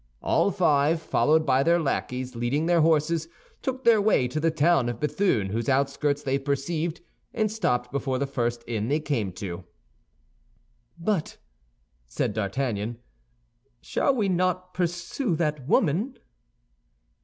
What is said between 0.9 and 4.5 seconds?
followed by their lackeys leading their horses, took their way to the